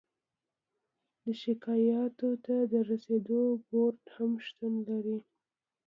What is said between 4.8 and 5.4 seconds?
لري.